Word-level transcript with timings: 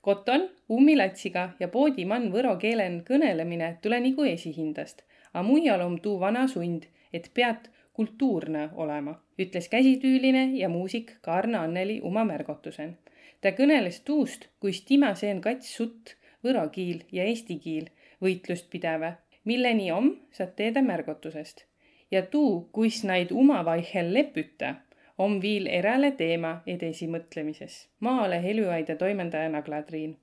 Koton 0.00 0.46
ummilatsiga 0.72 1.42
ja 1.60 1.66
poodimann 1.68 2.30
võro 2.32 2.54
keelen 2.60 2.94
kõnelemine 3.08 3.66
tule 3.84 3.98
nagu 4.00 4.24
esihindast, 4.24 5.02
a 5.36 5.42
muial 5.44 5.82
om 5.84 5.98
tuu 6.00 6.14
vana 6.22 6.46
sund, 6.48 6.86
et 7.12 7.28
pead 7.36 7.68
kultuurne 7.92 8.70
olema, 8.80 9.18
ütles 9.38 9.68
käsitüüline 9.68 10.46
ja 10.56 10.72
muusik 10.72 11.12
Kaarna 11.20 11.66
Anneli 11.66 12.00
uma 12.00 12.24
märgotusen. 12.24 12.96
ta 13.40 13.52
kõneles 13.52 14.00
tuust, 14.00 14.48
kuis 14.60 14.80
tima 14.88 15.14
seen 15.14 15.40
kats 15.40 15.76
sutt 15.76 16.16
võro 16.44 16.68
kiil 16.72 17.04
ja 17.12 17.24
eesti 17.24 17.58
kiil 17.58 17.90
võitlust 18.24 18.70
pidävä, 18.70 19.12
milleni 19.44 19.92
om 19.92 20.14
saad 20.32 20.56
teeda 20.56 20.82
märgotusest. 20.82 21.66
ja 22.10 22.22
tuu, 22.22 22.68
kuis 22.72 23.04
naid 23.04 23.30
umavaihel 23.30 24.14
lepütä 24.14 24.76
on 25.20 25.36
viil 25.42 25.66
eräle 25.66 26.10
teema 26.16 26.50
edesimõtlemises. 26.66 27.86
ma 28.00 28.22
olen 28.24 28.42
Helüaida 28.42 28.96
toimendaja 28.96 29.48
Nagla 29.48 29.82
Triin. 29.82 30.16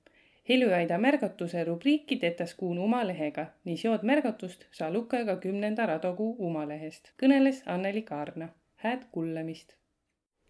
Helüaida 0.50 0.98
märgatuse 0.98 1.64
rubriiki 1.64 2.16
tetas 2.18 2.54
kuun 2.54 2.80
umalehega, 2.80 3.46
nii 3.66 3.78
seod 3.78 4.06
märgatust 4.12 4.66
saa 4.72 4.90
ka 5.26 5.36
kümnenda 5.36 5.86
radokuu 5.86 6.36
umalehest. 6.40 7.12
kõneles 7.24 7.62
Anneli 7.66 8.02
Kaarna. 8.02 8.50
hääd 8.76 9.04
kuulamist. 9.12 9.74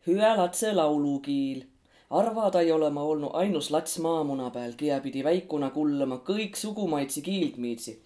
hüä 0.07 0.37
latse 0.37 0.73
laulukiil 0.73 1.63
arva 2.09 2.51
ta 2.51 2.61
ei 2.61 2.71
ole 2.71 2.89
ma 2.89 3.03
olnud 3.03 3.31
ainus 3.33 3.71
lats 3.71 3.99
maamuna 3.99 4.49
peal, 4.49 4.71
kiä 4.77 4.99
pidi 4.99 5.23
väikuna 5.23 5.69
kullama 5.69 6.21
kõik 6.29 6.55
sugumaitsi 6.55 7.21
kiildmiitsi. 7.21 8.01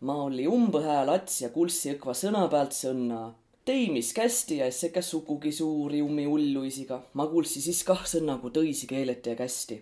ma 0.00 0.22
oli 0.22 0.46
umbõ 0.46 0.82
hää 0.82 1.06
lats 1.06 1.42
ja 1.42 1.48
kuulsi 1.48 1.94
õkva 1.94 2.12
sõna 2.12 2.48
pealt 2.50 2.72
sõnna 2.72 3.32
teimis 3.66 4.12
kästi 4.12 4.56
ja 4.56 4.72
sekä 4.72 5.02
sukugi 5.02 5.52
suuri 5.52 6.02
ummi 6.02 6.26
ulluisiga. 6.26 7.02
ma 7.12 7.26
kuulsi 7.26 7.60
siis 7.60 7.82
kah 7.84 8.04
sõna, 8.06 8.38
kui 8.38 8.50
tõisi 8.54 8.86
keeleti 8.86 9.30
ja 9.30 9.36
kästi. 9.36 9.80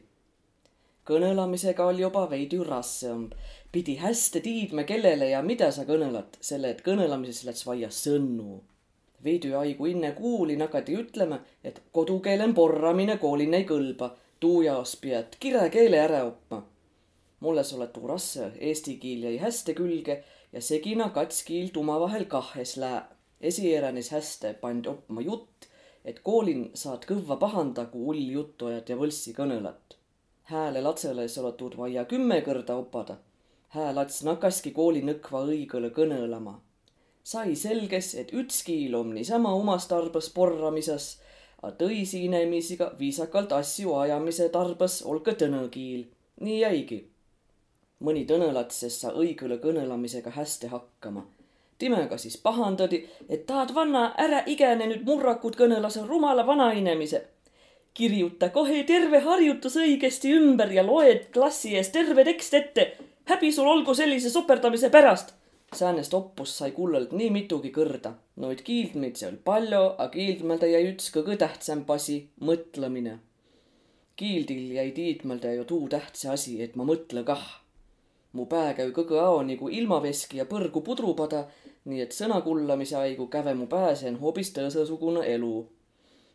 kõnelamisega 1.10 1.84
oli 1.86 2.02
juba 2.02 2.24
veidi 2.30 2.58
rassem. 2.64 3.28
pidi 3.72 3.96
hästi 3.96 4.40
tiidma, 4.40 4.84
kellele 4.84 5.28
ja 5.28 5.42
mida 5.42 5.70
sa 5.70 5.84
kõnelat, 5.84 6.38
selle 6.40 6.70
et 6.70 6.80
kõnelamises 6.80 7.44
läks 7.44 7.66
vaja 7.66 7.90
sõnu. 7.90 8.60
veidi 9.24 9.54
aigu 9.54 9.86
enne 9.86 10.12
kuulin, 10.12 10.60
hakati 10.60 10.96
ütlema, 10.96 11.40
et 11.64 11.82
kodukeelen 11.92 12.54
porramine 12.54 13.18
koolin 13.18 13.54
ei 13.54 13.64
kõlba. 13.64 14.10
tuu 14.40 14.62
jaos 14.62 14.96
pead 14.96 15.36
kirekeele 15.40 15.98
ära 15.98 16.24
õppima. 16.30 16.62
mulle 17.40 17.64
sa 17.64 17.76
oled 17.76 17.92
tuu 17.92 18.06
rasse, 18.06 18.52
eesti 18.60 18.96
kiil 18.96 19.28
jäi 19.28 19.36
hästi 19.38 19.74
külge 19.74 20.24
ja 20.52 20.60
segina 20.60 21.10
kats 21.10 21.42
kiilt 21.42 21.76
omavahel 21.76 22.24
kahes 22.24 22.76
lää 22.76 23.13
esieränis 23.50 24.10
häste 24.10 24.54
pandi 24.60 24.88
oppima 24.88 25.20
jutt, 25.20 25.68
et 26.04 26.20
koolin 26.24 26.64
saad 26.76 27.04
kõvva 27.08 27.36
pahanda, 27.40 27.86
kui 27.92 28.08
ull 28.12 28.32
juttu 28.36 28.68
ajad 28.70 28.92
ja 28.92 28.96
võlssi 29.00 29.34
kõnelat. 29.36 29.96
hääle 30.44 30.80
latsele 30.84 31.28
sa 31.28 31.40
oled 31.42 31.56
tuud 31.56 31.76
vaia 31.76 32.04
kümme 32.04 32.40
kõrda 32.46 32.76
opada. 32.80 33.16
hää 33.68 33.94
lats 33.94 34.22
nakaski 34.22 34.70
kooli 34.70 35.02
nõkva 35.02 35.44
õigõle 35.50 35.90
kõnelema. 35.90 36.60
sai 37.22 37.56
selges, 37.56 38.14
et 38.14 38.32
üts 38.32 38.64
kiil 38.64 38.94
om 38.94 39.14
niisama 39.14 39.54
umas 39.54 39.88
tarbes 39.88 40.30
porramisas, 40.30 41.20
a 41.62 41.70
tõisi 41.70 42.24
inemisiga 42.24 42.92
viisakalt 42.98 43.52
asju 43.52 43.94
ajamise 43.94 44.48
tarbes 44.48 45.02
olga 45.02 45.32
tõnõ 45.32 45.68
kiil. 45.70 46.06
nii 46.40 46.60
jäigi. 46.60 47.00
mõni 48.00 48.26
tõnõlats 48.26 48.80
ses 48.80 49.00
sa 49.00 49.12
õigõle 49.12 49.58
kõnelamisega 49.58 50.30
hästi 50.30 50.66
hakkama 50.66 51.26
timega 51.78 52.18
siis 52.18 52.36
pahandadi, 52.42 53.02
et 53.28 53.46
tahad 53.46 53.74
vanna 53.74 54.04
ära 54.18 54.42
igene 54.46 54.86
nüüd 54.90 55.06
murrakut 55.06 55.56
kõnelase 55.58 56.06
rumala 56.06 56.46
vanainemise. 56.46 57.24
kirjuta 57.94 58.48
kohe 58.50 58.82
terve 58.82 59.20
harjutus 59.22 59.76
õigesti 59.78 60.32
ümber 60.34 60.72
ja 60.74 60.82
loed 60.82 61.28
klassi 61.34 61.76
ees 61.76 61.88
terve 61.94 62.24
tekst 62.24 62.54
ette. 62.54 62.92
häbi 63.24 63.52
sul 63.52 63.66
olgu 63.66 63.94
sellise 63.94 64.30
soperdamise 64.30 64.90
pärast. 64.90 65.34
säänest 65.74 66.14
oppust 66.14 66.54
sai 66.54 66.70
kullalt 66.70 67.12
nii 67.12 67.30
mitugi 67.30 67.70
kõrda. 67.70 68.12
Noid 68.36 68.62
kiildmeid 68.62 69.16
seal 69.16 69.36
palju, 69.44 69.84
aga 69.98 70.08
kiildmelda 70.08 70.66
jäi 70.66 70.92
üks 70.92 71.10
kõige 71.10 71.36
tähtsam 71.36 71.84
asi, 71.88 72.28
mõtlemine. 72.40 73.18
kiildil 74.16 74.72
jäi 74.78 74.90
tiidmelda 74.90 75.52
ju 75.54 75.64
tuu 75.64 75.88
tähtsa 75.88 76.32
asi, 76.32 76.62
et 76.62 76.76
ma 76.76 76.84
mõtle 76.84 77.24
kah 77.24 77.63
mu 78.34 78.46
pää 78.50 78.74
käü 78.74 78.90
kõgõ 78.94 79.20
ao 79.22 79.42
nigu 79.46 79.68
ilmaveski 79.70 80.40
ja 80.40 80.46
põrgu 80.50 80.82
pudrupada, 80.86 81.44
nii 81.86 82.00
et 82.02 82.14
sõna 82.16 82.40
kullamise 82.42 82.96
aigu 82.98 83.28
käve 83.30 83.54
mu 83.54 83.66
pääsen 83.70 84.18
hoopis 84.20 84.50
tõõsõsugune 84.56 85.22
elu. 85.34 85.54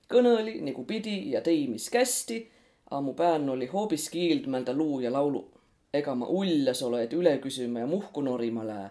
kõnõli 0.09 0.61
nigu 0.61 0.83
pidi 0.83 1.31
ja 1.31 1.41
tei, 1.41 1.67
mis 1.67 1.89
kästi, 1.89 2.39
a 2.91 3.01
mu 3.01 3.13
pään 3.13 3.49
oli 3.49 3.65
hoopis 3.65 4.09
kiildmälda 4.09 4.73
luu 4.73 4.99
ja 4.99 5.11
laulu. 5.11 5.51
ega 5.93 6.15
ma 6.15 6.25
uljas 6.27 6.81
ole, 6.83 7.03
et 7.03 7.13
üle 7.13 7.37
küsima 7.37 7.79
ja 7.79 7.87
muhku 7.87 8.21
norima 8.21 8.63
lää. 8.67 8.89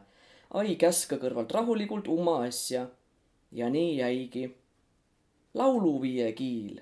ai 0.54 0.76
käska 0.76 1.16
kõrvalt 1.16 1.52
rahulikult 1.52 2.08
uma 2.08 2.42
asja. 2.42 2.86
ja 3.52 3.70
nii 3.70 3.96
jäigi. 3.96 4.56
lauluviie 5.54 6.32
kiil 6.32 6.80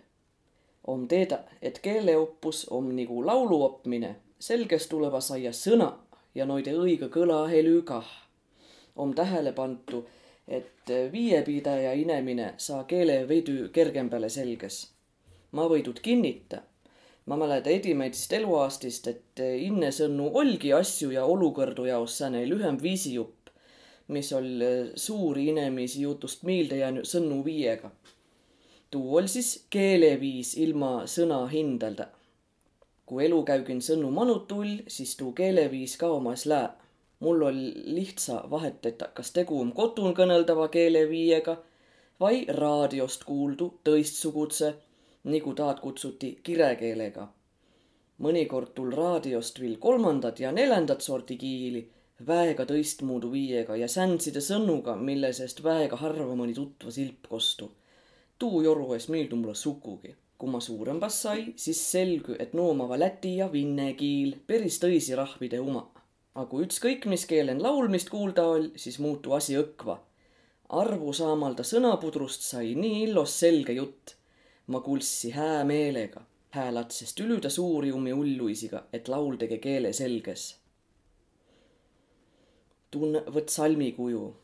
om 0.86 1.08
teedä, 1.08 1.38
et 1.62 1.78
keeleoppus 1.78 2.66
om 2.70 2.94
nigu 2.94 3.26
laulu 3.26 3.62
opmine, 3.64 4.16
selges 4.38 4.86
tuleva 4.86 5.20
saia 5.20 5.50
sõna 5.50 6.05
ja 6.36 6.44
noide 6.44 6.74
õige 6.76 7.08
kõlahelü 7.12 7.82
kah. 7.88 8.06
om 8.96 9.12
tähele 9.14 9.52
pantu, 9.52 10.06
et 10.48 10.90
viiepidaja 11.12 11.92
inemine 11.92 12.54
saa 12.56 12.84
keele 12.84 13.16
veidi 13.28 13.56
kergembale 13.72 14.28
selges. 14.28 14.76
ma 15.52 15.64
võidud 15.72 16.00
kinnita. 16.02 16.62
ma 17.26 17.36
mäleta 17.36 17.70
edimäitsist 17.70 18.32
eluaastist, 18.32 19.08
et 19.08 19.44
innesõnnu 19.68 20.30
olgi 20.42 20.72
asju 20.72 21.10
ja 21.10 21.24
olukõrdu 21.24 21.86
jaos 21.86 22.18
sääne 22.18 22.44
lühem 22.48 22.82
viisijupp, 22.82 23.48
mis 24.08 24.32
ol 24.32 24.50
suuri 24.94 25.48
inemisi 25.54 26.02
jutust 26.02 26.42
miilde 26.42 26.76
jäänud 26.84 27.08
sõnnu 27.14 27.44
viiega. 27.44 27.90
tuu 28.90 29.16
ol 29.16 29.26
siis 29.26 29.66
keeleviis 29.70 30.54
ilma 30.56 30.92
sõna 31.06 31.46
hindalda 31.48 32.10
kui 33.06 33.24
elu 33.24 33.38
käügin 33.46 33.80
sõnnu 33.86 34.08
manutull, 34.10 34.80
siis 34.90 35.14
tuu 35.18 35.32
keeleviis 35.40 35.94
ka 36.00 36.08
omas 36.18 36.46
lää. 36.46 36.74
mul 37.20 37.42
ol 37.42 37.58
lihtsa 37.96 38.42
vahet, 38.50 38.86
et 38.86 39.02
kas 39.14 39.30
tegu 39.32 39.60
on 39.60 39.70
kotun 39.72 40.14
kõneldava 40.14 40.66
keeleviiega 40.68 41.54
vai 42.20 42.44
raadiost 42.58 43.24
kuuldu 43.24 43.68
tõistsugudse, 43.88 44.74
nagu 45.24 45.54
taad 45.54 45.80
kutsuti 45.84 46.32
kirekeelega. 46.42 47.28
mõnikord 48.26 48.74
tul 48.74 48.92
raadiost 48.92 49.60
viil 49.60 49.78
kolmandat 49.86 50.40
ja 50.40 50.52
neljandat 50.52 51.00
sorti 51.00 51.36
kiili, 51.36 51.86
väega 52.26 52.64
tõistmuudu 52.64 53.32
viiega 53.32 53.76
ja 53.76 53.88
sändside 53.88 54.40
sõnnuga, 54.40 54.96
mille 54.96 55.32
seest 55.32 55.62
väega 55.64 55.96
harva 55.96 56.34
mõni 56.34 56.54
tutva 56.54 56.90
silp 56.90 57.28
kostu. 57.28 57.72
tuu 58.38 58.62
joru 58.62 58.94
es 58.94 59.08
meeldu 59.08 59.36
mulle 59.36 59.54
sukugi 59.54 60.16
kui 60.38 60.52
ma 60.52 60.60
suurembas 60.60 61.20
sai, 61.22 61.44
siis 61.56 61.78
selgu, 61.90 62.36
et 62.38 62.52
noomava 62.56 62.98
läti 63.00 63.36
ja 63.40 63.48
vinne 63.52 63.92
kiil 63.96 64.34
päris 64.46 64.80
tõisi 64.82 65.16
rahvide 65.16 65.60
uma. 65.60 65.86
aga 66.36 66.58
ükskõik 66.64 67.06
mis 67.08 67.22
keelen 67.24 67.62
laulmist 67.64 68.10
kuulda 68.12 68.42
ol, 68.54 68.66
siis 68.76 68.98
muutu 68.98 69.32
asi 69.32 69.56
õkva. 69.56 69.96
arvu 70.68 71.12
saamalda 71.12 71.64
sõnapudrust 71.64 72.42
sai 72.50 72.74
nii 72.74 73.02
illos 73.06 73.38
selge 73.40 73.72
jutt. 73.72 74.16
ma 74.66 74.80
kuulsi 74.80 75.30
hää 75.30 75.64
meelega, 75.64 76.20
häälatsest 76.50 77.20
ülüda 77.20 77.50
suuri 77.50 77.92
umi 77.92 78.12
ulluisiga, 78.12 78.84
et 78.92 79.08
laul 79.08 79.36
tege 79.36 79.58
keele 79.58 79.92
selges. 79.92 80.56
tunne 82.90 83.24
võt 83.38 83.48
salmi 83.48 83.92
kuju. 83.92 84.34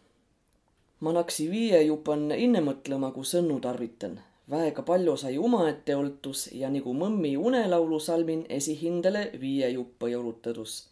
ma 1.01 1.13
naksi 1.13 1.51
viie 1.51 1.83
jupan 1.83 2.31
inne 2.31 2.61
mõtlema, 2.61 3.13
kui 3.13 3.25
sõnnu 3.25 3.61
tarvitan 3.61 4.21
väega 4.53 4.83
palju 4.83 5.17
sai 5.17 5.39
omaette 5.39 5.97
oltus 5.97 6.41
ja 6.61 6.69
nagu 6.71 6.93
mõmmi 6.95 7.33
unelaulusalmin 7.49 8.45
esihindele 8.59 9.31
viie 9.41 9.69
juppa 9.71 10.09
joulutadus. 10.09 10.89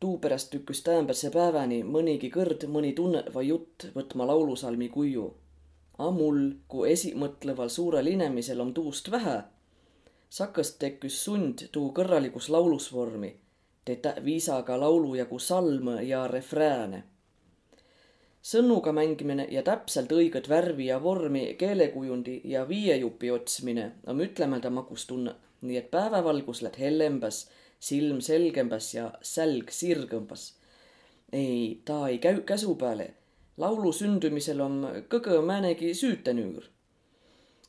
tuupärast 0.00 0.50
tükkus 0.50 0.82
täämbäse 0.86 1.30
päeväni 1.30 1.82
mõnigi 1.82 2.30
kõrd 2.36 2.66
mõni 2.74 2.92
tunneva 3.00 3.42
jutt 3.42 3.86
võtma 3.94 4.26
laulusalmi 4.26 4.88
kuju. 4.88 5.26
A 5.98 6.10
mul, 6.10 6.38
kui 6.68 6.92
esimõtleval 6.92 7.68
suurel 7.68 8.06
inemisel 8.06 8.60
on 8.60 8.74
tuust 8.74 9.10
vähe, 9.10 9.42
sakast 10.30 10.78
tekkis 10.78 11.24
sund 11.24 11.66
tuu 11.72 11.90
kõrralikus 11.92 12.48
laulusvormi, 12.54 13.34
tetä 13.84 14.14
viisaga 14.24 14.80
laulu 14.80 15.14
jagu 15.14 15.38
salme 15.38 16.02
ja 16.02 16.26
refrääne 16.28 17.02
sõnuga 18.42 18.92
mängimine 18.92 19.46
ja 19.50 19.62
täpselt 19.62 20.12
õiget 20.12 20.48
värvi 20.48 20.88
ja 20.88 21.02
vormi, 21.02 21.54
keelekujundi 21.58 22.40
ja 22.44 22.68
viiejupi 22.68 23.30
otsmine 23.30 23.92
on 24.06 24.20
ütlemata 24.20 24.70
magustunne, 24.70 25.34
nii 25.62 25.76
et 25.76 25.90
päevavalgus 25.90 26.62
lähed 26.62 26.78
hellembas, 26.78 27.48
silm 27.80 28.20
selgembas 28.20 28.92
ja 28.94 29.10
sälg 29.22 29.70
sirgembas. 29.70 30.54
ei, 31.32 31.82
ta 31.84 32.08
ei 32.08 32.18
käi 32.18 32.40
käsu 32.46 32.74
peale. 32.74 33.14
laulu 33.56 33.92
sündimisel 33.92 34.60
on 34.60 34.86
kõige 35.08 35.40
määnegi 35.42 35.94
süütenüür. 35.94 36.70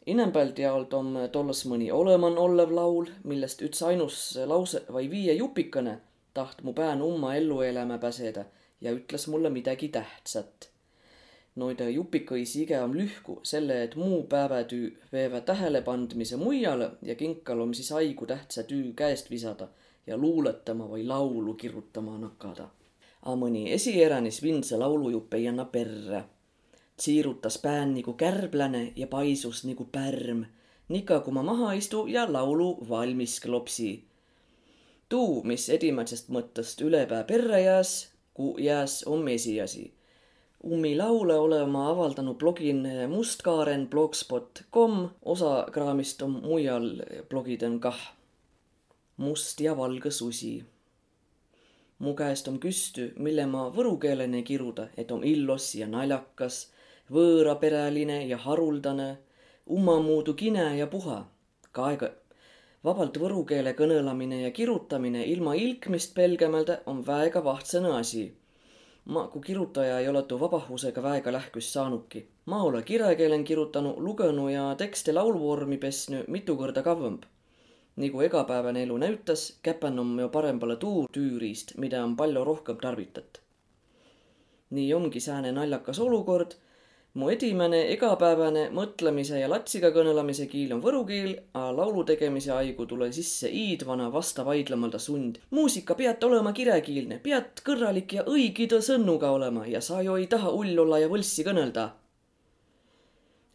Inembält 0.06 0.60
jaolt 0.60 0.94
om 0.94 1.18
tollas 1.32 1.66
mõni 1.66 1.92
oleman 1.92 2.38
olev 2.38 2.72
laul, 2.72 3.10
millest 3.24 3.62
üts 3.62 3.82
ainus 3.84 4.38
lause 4.46 4.82
vai 4.94 5.10
viie 5.10 5.34
jupikene 5.34 6.00
taht 6.34 6.64
mu 6.64 6.74
pään 6.74 7.02
umma 7.02 7.36
ellu 7.36 7.62
elämä 7.62 7.98
päseda 7.98 8.46
ja 8.82 8.94
ütles 8.96 9.28
mulle 9.28 9.50
midagi 9.50 9.90
tähtsat. 9.90 10.70
Noide 11.56 11.90
jupikõisi 11.92 12.64
ige 12.64 12.80
om 12.82 12.94
lühku, 12.96 13.40
selle 13.44 13.84
et 13.84 13.96
muu 14.00 14.24
päevätüü 14.32 14.92
veevä 15.12 15.42
tähelepandmise 15.42 16.38
muiale 16.38 16.92
ja 17.02 17.16
kinkal 17.16 17.60
om 17.60 17.74
siis 17.74 17.92
aigu 17.92 18.26
tähtsä 18.26 18.64
tüü 18.64 18.94
käest 18.96 19.32
visada 19.32 19.68
ja 20.08 20.18
luuletama 20.18 20.88
või 20.88 21.08
laulu 21.08 21.54
kirjutama 21.54 22.18
nakada. 22.18 22.70
A 23.22 23.36
mõni 23.36 23.68
esieränis 23.74 24.44
vindse 24.44 24.78
laulujupp 24.78 25.34
ei 25.34 25.48
anna 25.48 25.66
perre 25.66 26.24
tsiirutas 27.00 27.58
pään 27.58 27.94
nigu 27.94 28.14
kärbläne 28.14 28.94
ja 28.96 29.08
paisus 29.08 29.64
nigu 29.66 29.86
pärm, 29.92 30.46
nika 30.90 31.20
kui 31.20 31.34
ma 31.34 31.44
maha 31.44 31.74
istu 31.74 32.08
ja 32.08 32.34
laulu 32.34 32.90
valmis 32.90 33.40
klopsi. 33.40 34.04
tuu, 35.10 35.44
mis 35.44 35.70
edimätsest 35.70 36.28
mõttest 36.30 36.84
ülepää 36.86 37.24
perre 37.24 37.62
jääs, 37.62 38.09
jääs 38.58 39.04
om 39.08 39.28
esiasi. 39.28 39.94
ummi 40.64 40.98
laule 40.98 41.36
ole 41.40 41.66
ma 41.66 41.90
avaldanud 41.90 42.36
blogin 42.36 42.88
mustkaaren 43.08 43.88
blogspot.com, 43.88 45.10
osa 45.26 45.68
kraamist 45.72 46.22
on 46.22 46.32
mujal 46.32 46.90
blogiden 47.30 47.80
kah. 47.80 48.02
must 49.18 49.60
ja 49.60 49.78
valge 49.78 50.12
susi 50.12 50.64
mu 52.00 52.14
käest 52.16 52.48
on 52.48 52.60
küstü, 52.60 53.12
mille 53.16 53.46
ma 53.46 53.66
võru 53.76 53.98
keeleni 54.00 54.44
kiruda, 54.44 54.88
et 54.98 55.12
om 55.12 55.24
illos 55.24 55.74
ja 55.76 55.88
naljakas 55.88 56.70
võõraperäline 57.12 58.22
ja 58.28 58.38
haruldane, 58.38 59.10
ummamuudu 59.70 60.34
kine 60.34 60.78
ja 60.78 60.88
puha. 60.88 61.26
kaega 61.72 62.08
vabalt 62.84 63.18
võru 63.20 63.44
keele 63.48 63.74
kõnelamine 63.76 64.44
ja 64.44 64.52
kirutamine 64.56 65.26
ilma 65.28 65.56
ilkmist 65.60 66.14
pelgemälde 66.16 66.80
on 66.92 67.02
väega 67.08 67.44
vahtsõne 67.44 67.92
asi. 68.00 68.32
ma 69.06 69.24
kui 69.34 69.42
kirutaja 69.42 70.00
ei 70.00 70.08
ole 70.08 70.22
tuu 70.24 70.40
vabahusega 70.40 71.04
väega 71.04 71.32
lähküs 71.32 71.74
saanudki. 71.74 72.26
ma 72.46 72.62
ole 72.64 72.84
kirekeelen 72.84 73.44
kirutanud, 73.44 73.98
lugenud 73.98 74.52
ja 74.52 74.76
tekste 74.76 75.14
lauluvormi 75.14 75.78
pesnu 75.78 76.24
mitu 76.28 76.56
korda 76.56 76.82
kavvõmb. 76.84 77.24
nagu 77.96 78.22
igapäevane 78.22 78.84
elu 78.84 78.98
näütas, 78.98 79.60
käpän 79.62 80.00
on 80.00 80.20
ju 80.20 80.30
parembale 80.30 80.76
tuu 80.76 81.08
tüüriist, 81.12 81.78
mida 81.78 82.04
on 82.04 82.16
palju 82.16 82.44
rohkem 82.44 82.78
tarvitat. 82.78 83.42
nii 84.70 84.94
ongi 84.94 85.20
sääne 85.20 85.52
naljakas 85.52 86.00
olukord 86.00 86.56
mu 87.18 87.30
edimene 87.34 87.80
igapäevane 87.94 88.68
mõtlemise 88.76 89.40
ja 89.42 89.48
latsiga 89.50 89.90
kõnelemise 89.96 90.46
kiil 90.52 90.76
on 90.76 90.82
võru 90.84 91.02
kiil, 91.08 91.32
a 91.58 91.70
laulu 91.74 92.04
tegemise 92.06 92.52
aigu 92.54 92.86
tule 92.86 93.10
sisse 93.16 93.50
iidvana 93.50 94.12
vasta 94.14 94.46
vaidlemalda 94.46 95.00
sund. 95.02 95.40
muusika 95.50 95.96
peat 95.96 96.24
olema 96.24 96.54
kirekiilne, 96.54 97.20
peat 97.24 97.64
kõrralik 97.66 98.14
ja 98.20 98.24
õigide 98.30 98.82
sõnnuga 98.86 99.32
olema 99.32 99.66
ja 99.66 99.82
sa 99.82 100.04
ju 100.06 100.20
ei 100.22 100.28
taha 100.28 100.54
ull 100.54 100.78
olla 100.86 101.00
ja 101.00 101.10
võlssi 101.10 101.46
kõnelda. 101.50 101.90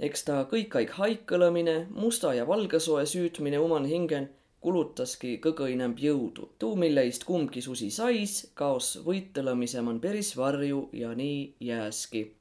eks 0.01 0.25
ta 0.25 0.43
kõik 0.51 0.75
aeg 0.75 0.91
haikõlemine, 0.99 1.87
musta 1.91 2.35
ja 2.35 2.47
valge 2.47 2.81
soe 2.81 3.07
süütmine 3.07 3.59
oman 3.59 3.87
hingen 3.87 4.31
kulutaski 4.61 5.39
kõige 5.39 5.71
enam 5.73 5.95
jõudu. 5.95 6.51
tuu, 6.59 6.75
milleist 6.75 7.25
kumbki 7.25 7.63
susi 7.63 7.91
sais, 7.91 8.51
kaos 8.55 8.97
võitlemise 9.05 9.81
man 9.81 10.01
päris 10.01 10.37
varju 10.37 10.89
ja 10.93 11.15
nii 11.15 11.55
jääski 11.61 12.33